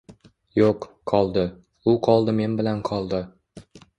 Yo’q, 0.59 0.87
qoldi… 1.11 1.43
u 1.93 1.95
qoldi 2.09 2.35
men 2.39 2.57
bilan 2.61 2.83
qoldi… 2.93 3.23